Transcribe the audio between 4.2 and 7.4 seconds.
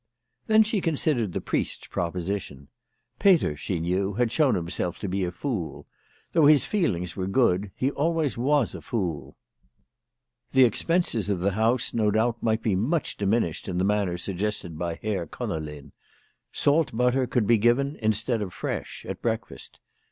shown himself to be a fool. Though his feelings were